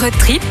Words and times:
Road 0.00 0.16
trip 0.20 0.42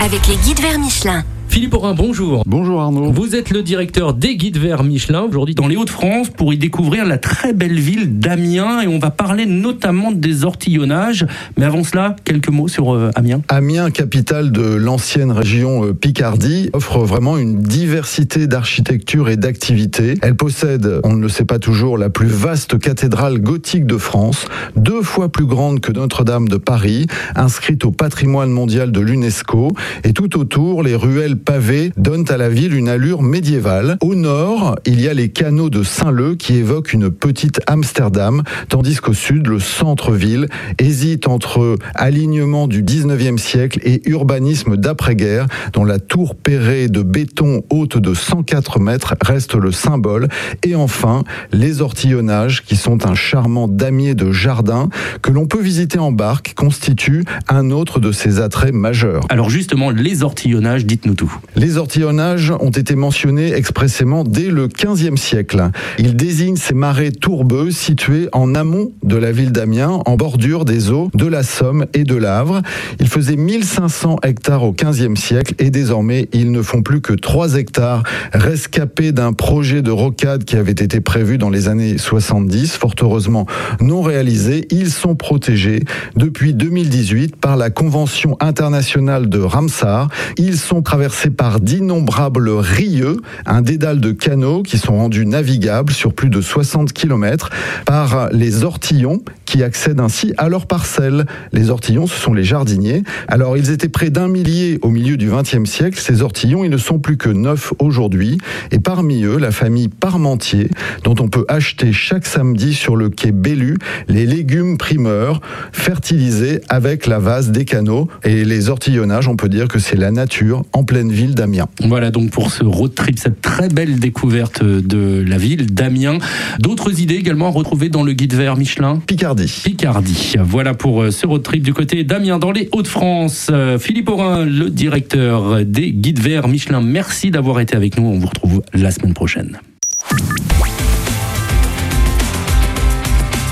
avec 0.00 0.26
les 0.28 0.36
guides 0.36 0.60
vers 0.60 0.78
Michelin. 0.78 1.22
Philippe 1.58 1.74
Aurin, 1.74 1.92
bonjour. 1.92 2.44
Bonjour 2.46 2.80
Arnaud. 2.80 3.10
Vous 3.10 3.34
êtes 3.34 3.50
le 3.50 3.64
directeur 3.64 4.14
des 4.14 4.36
guides 4.36 4.58
verts 4.58 4.84
Michelin, 4.84 5.22
aujourd'hui 5.22 5.56
dans 5.56 5.66
les 5.66 5.74
Hauts-de-France, 5.74 6.28
pour 6.28 6.52
y 6.52 6.56
découvrir 6.56 7.04
la 7.04 7.18
très 7.18 7.52
belle 7.52 7.80
ville 7.80 8.20
d'Amiens. 8.20 8.80
Et 8.80 8.86
on 8.86 9.00
va 9.00 9.10
parler 9.10 9.44
notamment 9.44 10.12
des 10.12 10.44
ortillonnages. 10.44 11.26
Mais 11.56 11.64
avant 11.64 11.82
cela, 11.82 12.14
quelques 12.22 12.50
mots 12.50 12.68
sur 12.68 12.94
euh, 12.94 13.10
Amiens. 13.16 13.42
Amiens, 13.48 13.90
capitale 13.90 14.52
de 14.52 14.62
l'ancienne 14.62 15.32
région 15.32 15.84
euh, 15.84 15.94
Picardie, 15.94 16.70
offre 16.74 17.00
vraiment 17.00 17.38
une 17.38 17.60
diversité 17.60 18.46
d'architecture 18.46 19.28
et 19.28 19.36
d'activités. 19.36 20.14
Elle 20.22 20.36
possède, 20.36 21.00
on 21.02 21.14
ne 21.14 21.22
le 21.22 21.28
sait 21.28 21.44
pas 21.44 21.58
toujours, 21.58 21.98
la 21.98 22.08
plus 22.08 22.28
vaste 22.28 22.78
cathédrale 22.78 23.40
gothique 23.40 23.84
de 23.84 23.96
France, 23.96 24.46
deux 24.76 25.02
fois 25.02 25.28
plus 25.28 25.46
grande 25.46 25.80
que 25.80 25.90
Notre-Dame 25.90 26.46
de 26.46 26.56
Paris, 26.56 27.08
inscrite 27.34 27.84
au 27.84 27.90
patrimoine 27.90 28.52
mondial 28.52 28.92
de 28.92 29.00
l'UNESCO. 29.00 29.72
Et 30.04 30.12
tout 30.12 30.38
autour, 30.38 30.84
les 30.84 30.94
ruelles 30.94 31.36
pavés 31.48 31.92
donnent 31.96 32.26
à 32.28 32.36
la 32.36 32.50
ville 32.50 32.74
une 32.74 32.90
allure 32.90 33.22
médiévale. 33.22 33.96
Au 34.02 34.14
nord, 34.14 34.76
il 34.84 35.00
y 35.00 35.08
a 35.08 35.14
les 35.14 35.30
canaux 35.30 35.70
de 35.70 35.82
Saint-Leu 35.82 36.34
qui 36.34 36.56
évoquent 36.56 36.92
une 36.92 37.10
petite 37.10 37.62
Amsterdam, 37.66 38.42
tandis 38.68 38.96
qu'au 38.96 39.14
sud, 39.14 39.46
le 39.46 39.58
centre-ville 39.58 40.48
hésite 40.78 41.26
entre 41.26 41.76
alignement 41.94 42.68
du 42.68 42.82
19e 42.82 43.38
siècle 43.38 43.80
et 43.82 44.06
urbanisme 44.10 44.76
d'après-guerre, 44.76 45.46
dont 45.72 45.84
la 45.84 45.98
tour 45.98 46.34
perrée 46.34 46.88
de 46.88 47.00
béton 47.00 47.62
haute 47.70 47.96
de 47.96 48.12
104 48.12 48.78
mètres 48.78 49.14
reste 49.24 49.54
le 49.54 49.72
symbole. 49.72 50.28
Et 50.62 50.74
enfin, 50.74 51.24
les 51.50 51.80
ortillonnages, 51.80 52.62
qui 52.62 52.76
sont 52.76 53.06
un 53.06 53.14
charmant 53.14 53.68
damier 53.68 54.14
de 54.14 54.32
jardin 54.32 54.90
que 55.22 55.30
l'on 55.30 55.46
peut 55.46 55.62
visiter 55.62 55.98
en 55.98 56.12
barque, 56.12 56.52
constituent 56.54 57.24
un 57.48 57.70
autre 57.70 58.00
de 58.00 58.12
ses 58.12 58.38
attraits 58.38 58.74
majeurs. 58.74 59.24
Alors 59.30 59.48
justement, 59.48 59.88
les 59.88 60.22
ortillonnages, 60.22 60.84
dites-nous 60.84 61.14
tout. 61.14 61.27
Les 61.56 61.76
ortillonnages 61.76 62.52
ont 62.60 62.70
été 62.70 62.94
mentionnés 62.94 63.52
expressément 63.52 64.24
dès 64.24 64.48
le 64.48 64.68
XVe 64.68 65.16
siècle. 65.16 65.70
Ils 65.98 66.16
désignent 66.16 66.56
ces 66.56 66.74
marais 66.74 67.10
tourbeux 67.10 67.70
situés 67.70 68.28
en 68.32 68.54
amont 68.54 68.92
de 69.02 69.16
la 69.16 69.32
ville 69.32 69.52
d'Amiens, 69.52 70.00
en 70.06 70.16
bordure 70.16 70.64
des 70.64 70.90
eaux 70.90 71.10
de 71.14 71.26
la 71.26 71.42
Somme 71.42 71.86
et 71.94 72.04
de 72.04 72.14
l'Avre. 72.14 72.62
Ils 73.00 73.08
faisaient 73.08 73.36
1500 73.36 74.18
hectares 74.22 74.62
au 74.62 74.72
XVe 74.72 75.16
siècle 75.16 75.54
et 75.58 75.70
désormais 75.70 76.28
ils 76.32 76.52
ne 76.52 76.62
font 76.62 76.82
plus 76.82 77.00
que 77.00 77.12
3 77.12 77.56
hectares, 77.56 78.02
rescapés 78.32 79.12
d'un 79.12 79.32
projet 79.32 79.82
de 79.82 79.90
rocade 79.90 80.44
qui 80.44 80.56
avait 80.56 80.70
été 80.70 81.00
prévu 81.00 81.38
dans 81.38 81.50
les 81.50 81.68
années 81.68 81.98
70, 81.98 82.76
fort 82.76 82.94
heureusement 83.02 83.46
non 83.80 84.02
réalisé. 84.02 84.68
Ils 84.70 84.90
sont 84.90 85.16
protégés 85.16 85.82
depuis 86.16 86.54
2018 86.54 87.36
par 87.36 87.56
la 87.56 87.70
Convention 87.70 88.36
internationale 88.40 89.28
de 89.28 89.40
Ramsar. 89.40 90.08
Ils 90.36 90.56
sont 90.56 90.82
traversés 90.82 91.17
par 91.26 91.60
d'innombrables 91.60 92.48
rieux, 92.48 93.16
un 93.44 93.60
dédale 93.60 94.00
de 94.00 94.12
canaux 94.12 94.62
qui 94.62 94.78
sont 94.78 94.96
rendus 94.96 95.26
navigables 95.26 95.92
sur 95.92 96.14
plus 96.14 96.30
de 96.30 96.40
60 96.40 96.92
km 96.92 97.50
par 97.84 98.28
les 98.30 98.62
ortillons 98.62 99.22
qui 99.48 99.62
accèdent 99.62 100.00
ainsi 100.00 100.34
à 100.36 100.50
leurs 100.50 100.66
parcelles. 100.66 101.24
Les 101.52 101.70
ortillons, 101.70 102.06
ce 102.06 102.20
sont 102.20 102.34
les 102.34 102.44
jardiniers. 102.44 103.02
Alors, 103.28 103.56
ils 103.56 103.70
étaient 103.70 103.88
près 103.88 104.10
d'un 104.10 104.28
millier 104.28 104.78
au 104.82 104.90
milieu 104.90 105.16
du 105.16 105.30
XXe 105.30 105.64
siècle. 105.64 105.98
Ces 105.98 106.20
ortillons, 106.20 106.64
ils 106.64 106.70
ne 106.70 106.76
sont 106.76 106.98
plus 106.98 107.16
que 107.16 107.30
neuf 107.30 107.72
aujourd'hui. 107.78 108.36
Et 108.72 108.78
parmi 108.78 109.24
eux, 109.24 109.38
la 109.38 109.50
famille 109.50 109.88
Parmentier, 109.88 110.68
dont 111.02 111.14
on 111.18 111.28
peut 111.28 111.46
acheter 111.48 111.94
chaque 111.94 112.26
samedi 112.26 112.74
sur 112.74 112.94
le 112.94 113.08
quai 113.08 113.32
Bellu 113.32 113.78
les 114.08 114.26
légumes 114.26 114.76
primeurs 114.76 115.40
fertilisés 115.72 116.60
avec 116.68 117.06
la 117.06 117.18
vase 117.18 117.50
des 117.50 117.64
canaux. 117.64 118.08
Et 118.24 118.44
les 118.44 118.68
ortillonnages, 118.68 119.28
on 119.28 119.36
peut 119.36 119.48
dire 119.48 119.66
que 119.66 119.78
c'est 119.78 119.96
la 119.96 120.10
nature 120.10 120.62
en 120.74 120.84
pleine 120.84 121.10
ville 121.10 121.34
d'Amiens. 121.34 121.68
Voilà 121.86 122.10
donc 122.10 122.30
pour 122.30 122.50
ce 122.52 122.64
road 122.64 122.94
trip, 122.94 123.18
cette 123.18 123.40
très 123.40 123.70
belle 123.70 123.98
découverte 123.98 124.62
de 124.62 125.24
la 125.26 125.38
ville 125.38 125.72
d'Amiens. 125.72 126.18
D'autres 126.58 127.00
idées 127.00 127.14
également 127.14 127.46
à 127.46 127.50
retrouver 127.50 127.88
dans 127.88 128.02
le 128.02 128.12
guide 128.12 128.34
vert 128.34 128.58
Michelin? 128.58 129.00
Picardie. 129.06 129.37
Picardie. 129.46 130.34
Voilà 130.38 130.74
pour 130.74 131.02
euh, 131.02 131.10
ce 131.10 131.26
road 131.26 131.42
trip 131.42 131.62
du 131.62 131.72
côté 131.72 132.04
d'Amiens 132.04 132.38
dans 132.38 132.50
les 132.50 132.68
Hauts-de-France. 132.72 133.48
Euh, 133.50 133.78
Philippe 133.78 134.08
Aurin, 134.08 134.44
le 134.44 134.70
directeur 134.70 135.64
des 135.64 135.92
guides 135.92 136.20
verts 136.20 136.48
Michelin, 136.48 136.80
merci 136.80 137.30
d'avoir 137.30 137.60
été 137.60 137.76
avec 137.76 137.98
nous. 137.98 138.06
On 138.06 138.18
vous 138.18 138.26
retrouve 138.26 138.62
la 138.72 138.90
semaine 138.90 139.14
prochaine. 139.14 139.58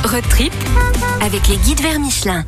Road 0.04 0.24
trip 0.30 0.52
avec 1.22 1.48
les 1.48 1.56
guides 1.56 1.80
vers 1.80 1.98
Michelin. 1.98 2.44